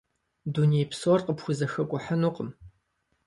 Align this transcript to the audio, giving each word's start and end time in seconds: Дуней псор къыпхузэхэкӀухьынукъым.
Дуней 0.53 0.85
псор 0.91 1.19
къыпхузэхэкӀухьынукъым. 1.25 2.49